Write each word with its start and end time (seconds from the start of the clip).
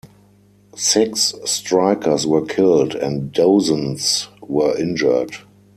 Six 0.75 1.35
strikers 1.45 2.25
were 2.25 2.43
killed, 2.43 2.95
and 2.95 3.31
dozens 3.31 4.29
were 4.41 4.75
injured. 4.75 5.33